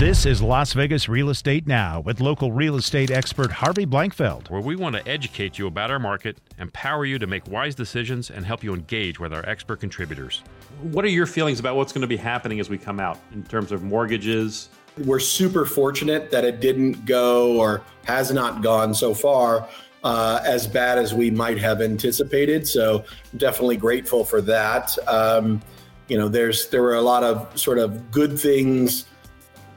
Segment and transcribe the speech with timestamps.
[0.00, 4.48] This is Las Vegas Real Estate Now with local real estate expert Harvey Blankfeld.
[4.48, 8.30] where we want to educate you about our market, empower you to make wise decisions,
[8.30, 10.42] and help you engage with our expert contributors.
[10.80, 13.42] What are your feelings about what's going to be happening as we come out in
[13.42, 14.70] terms of mortgages?
[14.96, 19.68] We're super fortunate that it didn't go or has not gone so far
[20.02, 22.66] uh, as bad as we might have anticipated.
[22.66, 23.04] So
[23.36, 24.96] definitely grateful for that.
[25.06, 25.60] Um,
[26.08, 29.04] you know, there's there were a lot of sort of good things.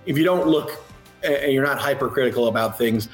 [0.05, 0.83] If you don't look
[1.23, 3.09] and you're not hypercritical about things,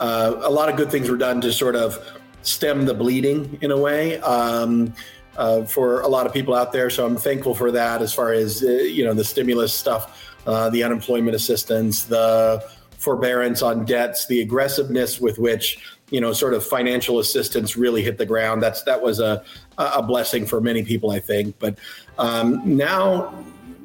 [0.00, 1.98] uh, a lot of good things were done to sort of
[2.42, 4.18] stem the bleeding in a way.
[4.20, 4.94] Um,
[5.36, 8.02] uh, for a lot of people out there, so I'm thankful for that.
[8.02, 12.62] As far as uh, you know, the stimulus stuff, uh, the unemployment assistance, the
[12.98, 15.78] forbearance on debts, the aggressiveness with which
[16.10, 18.62] you know sort of financial assistance really hit the ground.
[18.62, 19.42] That's that was a
[19.78, 21.58] a blessing for many people, I think.
[21.58, 21.78] But
[22.18, 23.34] um, now,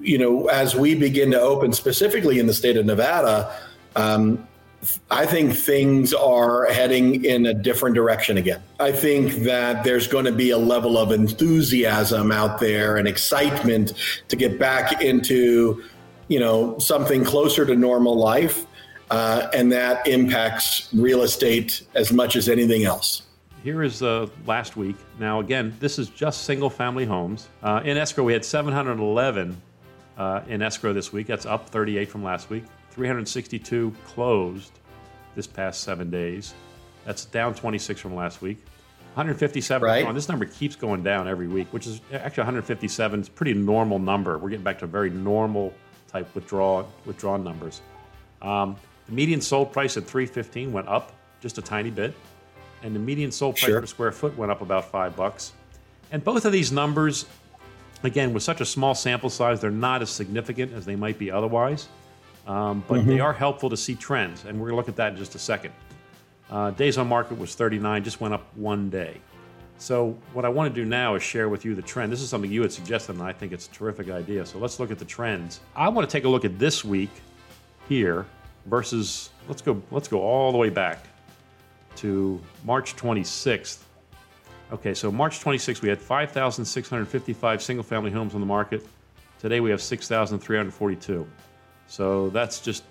[0.07, 3.53] you know, as we begin to open, specifically in the state of Nevada.
[3.95, 4.47] Um,
[5.11, 8.61] I think things are heading in a different direction again.
[8.79, 13.93] I think that there's going to be a level of enthusiasm out there and excitement
[14.29, 15.83] to get back into,
[16.29, 18.65] you know, something closer to normal life.
[19.09, 23.23] Uh, and that impacts real estate as much as anything else.
[23.63, 24.95] Here is uh, last week.
[25.19, 27.49] Now, again, this is just single family homes.
[27.63, 29.59] Uh, in escrow, we had 711
[30.17, 31.27] uh, in escrow this week.
[31.27, 32.63] That's up 38 from last week.
[32.91, 34.71] 362 closed
[35.35, 36.53] this past seven days.
[37.05, 38.57] That's down 26 from last week.
[39.13, 39.85] 157.
[39.87, 40.05] Right.
[40.05, 40.13] on.
[40.13, 43.97] This number keeps going down every week, which is actually 157 is a pretty normal
[43.97, 44.37] number.
[44.37, 45.73] We're getting back to a very normal
[46.07, 47.81] type withdraw withdrawn numbers.
[48.41, 48.75] Um,
[49.07, 52.13] the median sold price at 315 went up just a tiny bit,
[52.83, 53.79] and the median sold price Sure.
[53.81, 55.53] per square foot went up about five bucks.
[56.11, 57.25] And both of these numbers,
[58.03, 61.31] again, with such a small sample size, they're not as significant as they might be
[61.31, 61.87] otherwise.
[62.45, 65.11] Um, but they are helpful to see trends, and we're going to look at that
[65.11, 65.73] in just a second.
[66.49, 69.19] Uh, days on market was 39, just went up one day.
[69.79, 72.11] So what I want to do now is share with you the trend.
[72.11, 74.45] This is something you had suggested, and I think it's a terrific idea.
[74.45, 75.59] So let's look at the trends.
[75.75, 77.11] I want to take a look at this week
[77.89, 78.25] here
[78.65, 81.05] versus let's go let's go all the way back
[81.97, 83.79] to March 26th.
[84.69, 88.85] Okay, so March 26th we had 5,655 single-family homes on the market.
[89.39, 91.27] Today we have 6,342.
[91.87, 92.83] So that's just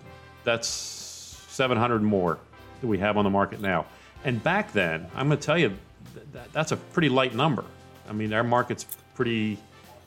[0.42, 2.38] that's 700 more
[2.81, 3.84] that we have on the market now.
[4.25, 5.76] And back then, I'm going to tell you
[6.32, 7.64] that, that's a pretty light number.
[8.08, 9.58] I mean, our market's pretty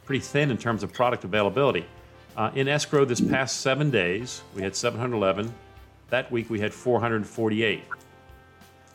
[0.05, 1.85] pretty thin in terms of product availability.
[2.35, 5.53] Uh, in escrow this past seven days, we had 711.
[6.09, 7.83] That week we had 448.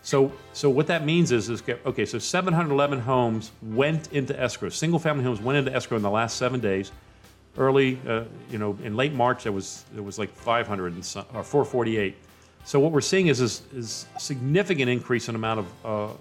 [0.05, 2.05] So, so what that means is, is okay.
[2.05, 4.69] So 711 homes went into escrow.
[4.69, 6.93] Single-family homes went into escrow in the last seven days.
[7.57, 11.25] Early, uh, you know, in late March, there was there was like 500 and some,
[11.33, 12.17] or 448.
[12.65, 16.15] So what we're seeing is is, is a significant increase in amount of uh,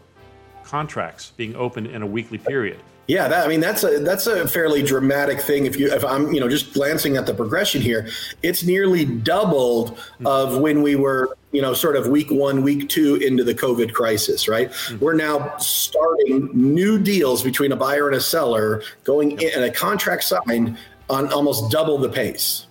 [0.63, 2.79] contracts being opened in a weekly period.
[3.07, 5.65] Yeah, that, I mean that's a that's a fairly dramatic thing.
[5.65, 8.07] If you if I'm you know just glancing at the progression here,
[8.43, 13.15] it's nearly doubled of when we were you know sort of week one, week two
[13.15, 14.49] into the COVID crisis.
[14.49, 14.99] Right, mm-hmm.
[14.99, 19.71] we're now starting new deals between a buyer and a seller, going in and a
[19.71, 20.77] contract signed
[21.09, 22.67] on almost double the pace.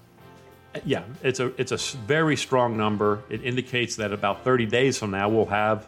[0.85, 3.23] Yeah, it's a it's a very strong number.
[3.31, 5.87] It indicates that about 30 days from now we'll have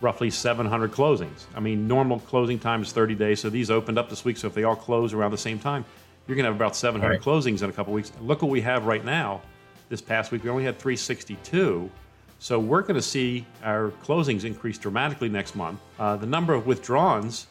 [0.00, 1.46] roughly 700 closings.
[1.54, 4.36] I mean, normal closing time is 30 days, so these opened up this week.
[4.36, 5.84] So if they all close around the same time,
[6.26, 7.20] you're going to have about 700 Right.
[7.20, 8.12] closings in a couple weeks.
[8.20, 9.40] Look what we have right now.
[9.88, 11.90] This past week we only had 362.
[12.38, 15.80] So we're going to see our closings increase dramatically next month.
[15.98, 17.48] Uh, the number of withdrawns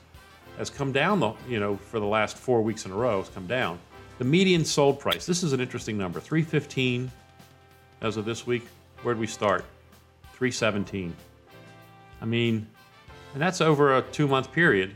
[0.57, 3.29] has come down, the, you know, for the last four weeks in a row, has
[3.29, 3.79] come down.
[4.17, 7.11] The median sold price, this is an interesting number, 315
[8.01, 8.65] as of this week.
[9.03, 9.65] Where'd we start?
[10.33, 11.13] 317.
[12.21, 12.65] I mean,
[13.33, 14.95] and that's over a two month period.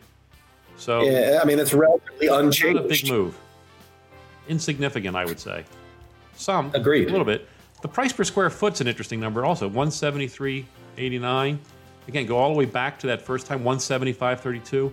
[0.77, 2.79] So Yeah, I mean it's relatively not unchanged.
[2.79, 3.37] a big move.
[4.47, 5.63] Insignificant, I would say.
[6.35, 7.07] Some, Agreed.
[7.09, 7.47] a little bit.
[7.81, 9.69] The price per square foot's an interesting number also.
[9.69, 11.57] 173.89.
[12.07, 14.91] Again, go all the way back to that first time, 175.32.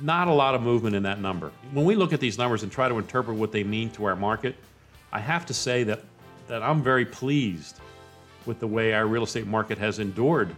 [0.00, 1.52] Not a lot of movement in that number.
[1.72, 4.16] When we look at these numbers and try to interpret what they mean to our
[4.16, 4.56] market,
[5.12, 6.02] I have to say that
[6.48, 7.78] that I'm very pleased
[8.46, 10.54] with the way our real estate market has endured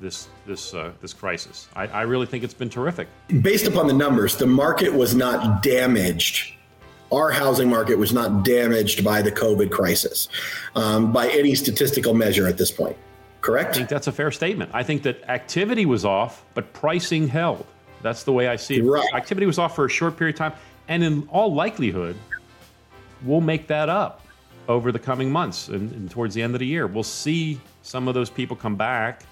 [0.00, 1.68] this this uh, this crisis.
[1.74, 3.08] I, I really think it's been terrific.
[3.42, 6.55] based upon the numbers, the market was not damaged.
[7.12, 10.28] Our housing market was not damaged by the COVID crisis
[10.74, 12.96] um, by any statistical measure at this point.
[13.40, 13.70] Correct?
[13.70, 14.70] I think that's a fair statement.
[14.74, 17.64] I think that activity was off, but pricing held.
[18.02, 18.82] That's the way I see it.
[18.82, 19.06] Right.
[19.14, 20.52] Activity was off for a short period of time,
[20.88, 22.16] and in all likelihood,
[23.22, 24.22] we'll make that up
[24.68, 26.86] over the coming months and, and, towards the end of the year.
[26.86, 29.22] We'll see some of those people come back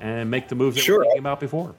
[0.00, 0.94] and make the moves that sure.
[0.94, 1.74] we were thinking about before.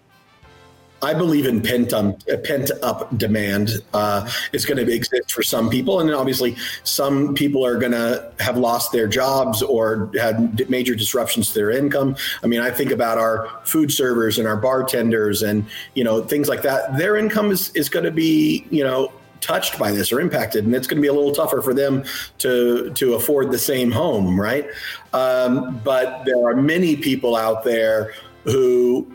[1.01, 5.69] I believe in pent up, pent up demand uh, is going to exist for some
[5.69, 10.93] people, and obviously some people are going to have lost their jobs or had major
[10.93, 12.15] disruptions to their income.
[12.43, 15.65] I mean, I think about our food servers and our bartenders, and
[15.95, 16.97] you know things like that.
[16.97, 19.11] Their income is is going to be you know
[19.41, 22.03] touched by this or impacted, and it's going to be a little tougher for them
[22.37, 24.67] to to afford the same home, right?
[25.13, 28.13] Um, but there are many people out there
[28.43, 29.11] who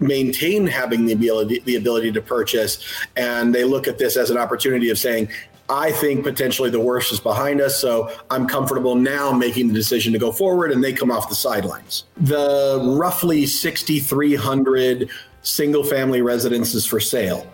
[0.00, 2.82] maintain having the ability the ability to purchase
[3.16, 5.28] and they look at this as an opportunity of saying
[5.70, 10.12] I think potentially the worst is behind us, so I'm comfortable now making the decision
[10.12, 12.06] to go forward, and they come off the sidelines.
[12.16, 15.08] The roughly 6,300
[15.42, 17.46] single family residences for sale.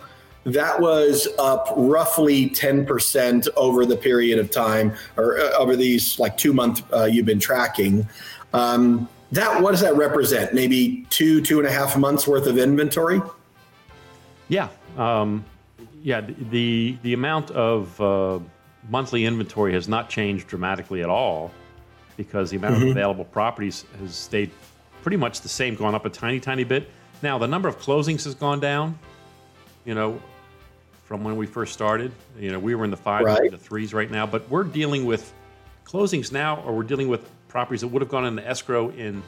[0.44, 6.38] That was up roughly 10% over the period of time, or uh, over these like
[6.38, 8.08] two month uh, you've been tracking.
[8.54, 10.54] Um, that what does that represent?
[10.54, 13.20] Maybe two, two and a half months worth of inventory.
[14.48, 15.44] Yeah, um,
[16.02, 16.20] yeah.
[16.20, 18.38] The the amount of uh,
[18.88, 21.50] monthly inventory has not changed dramatically at all
[22.16, 22.84] because the amount mm-hmm.
[22.84, 24.50] of available properties has stayed
[25.02, 26.88] pretty much the same, gone up a tiny, tiny bit.
[27.22, 28.98] Now the number of closings has gone down.
[29.84, 30.20] You know,
[31.06, 32.12] from when we first started.
[32.38, 33.50] You know, we were in the five right.
[33.50, 35.32] the threes right now, but we're dealing with
[35.86, 39.22] closings now, or we're dealing with properties that would have gone into escrow in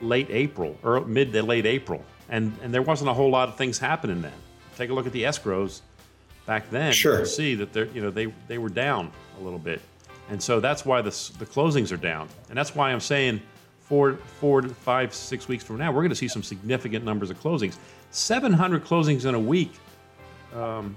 [0.00, 3.56] late April or mid to late April, and and there wasn't a whole lot of
[3.56, 4.32] things happening then.
[4.76, 5.80] Take a look at the escrows
[6.46, 6.92] back then.
[6.92, 7.20] Sure.
[7.20, 9.80] You see that they're you know they they were down a little bit,
[10.30, 13.40] and so that's why the the closings are down, and that's why I'm saying
[13.80, 17.30] four four to five six weeks from now we're going to see some significant numbers
[17.30, 17.76] of closings.
[18.10, 19.72] 700 closings in a week.
[20.54, 20.96] Um,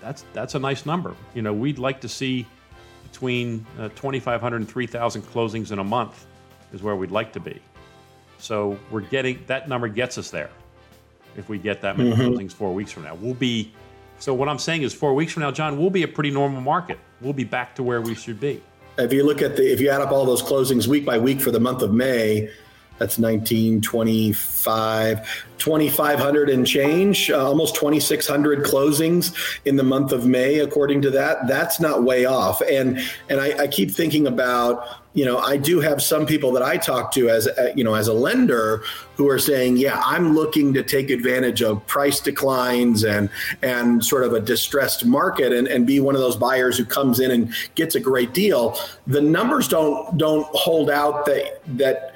[0.00, 1.14] that's that's a nice number.
[1.34, 2.46] You know, we'd like to see
[3.10, 6.26] between uh, 2,500 and 3,000 closings in a month
[6.72, 7.60] is where we'd like to be.
[8.38, 10.50] So we're getting that number gets us there.
[11.36, 12.22] If we get that many mm-hmm.
[12.22, 13.72] closings four weeks from now, we'll be.
[14.18, 16.60] So what I'm saying is, four weeks from now, John, we'll be a pretty normal
[16.60, 16.98] market.
[17.20, 18.60] We'll be back to where we should be.
[18.96, 21.40] If you look at the, if you add up all those closings week by week
[21.40, 22.50] for the month of May,
[22.98, 29.34] that's 19, 25, 2,500 and change, uh, almost 2,600 closings
[29.64, 31.46] in the month of May, according to that.
[31.46, 32.60] That's not way off.
[32.62, 32.98] And
[33.28, 36.76] and I, I keep thinking about, you know, I do have some people that I
[36.76, 38.82] talk to as uh, you know as a lender
[39.16, 43.28] who are saying, yeah, I'm looking to take advantage of price declines and
[43.62, 47.18] and sort of a distressed market and, and be one of those buyers who comes
[47.18, 48.78] in and gets a great deal.
[49.06, 52.14] The numbers don't don't hold out that that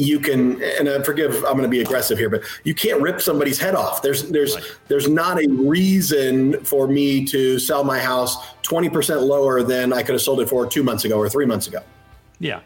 [0.00, 3.20] you can and I forgive I'm going to be aggressive here but you can't rip
[3.20, 4.02] somebody's head off.
[4.02, 4.64] There's there's right.
[4.88, 10.14] there's not a reason for me to sell my house 20% lower than I could
[10.14, 11.80] have sold it for 2 months ago or 3 months ago.
[12.38, 12.60] Yeah.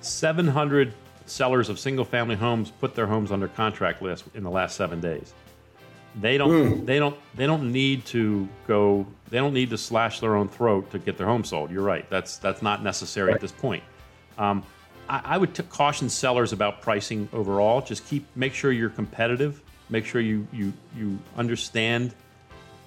[0.00, 0.92] 700
[1.26, 5.00] sellers of single family homes put their homes under contract list in the last 7
[5.00, 5.34] days.
[6.20, 6.86] They don't mm.
[6.86, 10.90] they don't they don't need to go they don't need to slash their own throat
[10.90, 11.70] to get their home sold.
[11.70, 12.08] You're right.
[12.10, 13.36] That's that's not necessary right.
[13.36, 13.82] at this point.
[14.36, 14.62] Um,
[15.08, 17.80] I, I would t- caution sellers about pricing overall.
[17.80, 19.60] Just keep make sure you're competitive.
[19.88, 22.14] Make sure you you you understand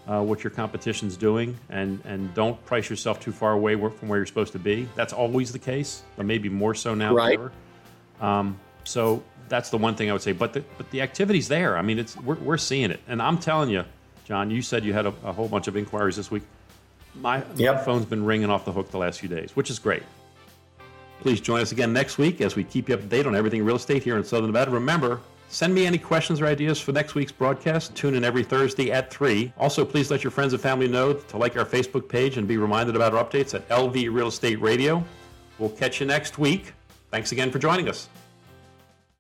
[0.08, 4.20] uh, what your competition's doing, and and don't price yourself too far away from where
[4.20, 4.88] you're supposed to be.
[4.96, 7.38] That's always the case, but maybe more so now right.
[7.38, 7.52] than
[8.22, 8.26] ever.
[8.26, 10.32] Um, so that's the one thing I would say.
[10.32, 11.78] But the but the activity's there.
[11.78, 13.84] I mean, it's we're we're seeing it, and I'm telling you,
[14.26, 14.52] John.
[14.52, 16.44] You said you had a, a whole bunch of inquiries this week.
[17.22, 17.76] My, yep.
[17.76, 20.04] my phone's been ringing off the hook the last few days, which is great.
[21.22, 23.64] Please join us again next week as we keep you up to date on everything
[23.64, 24.72] real estate here in Southern Nevada.
[24.72, 27.96] Remember, Send me any questions or ideas for next week's broadcast.
[27.96, 29.54] Tune in every Thursday at 3.
[29.58, 32.58] Also, please let your friends and family know to like our Facebook page and be
[32.58, 35.04] reminded about our updates at LV Real Estate Radio.
[35.60, 36.74] We'll catch you next week.
[37.12, 38.10] Thanks again for joining us.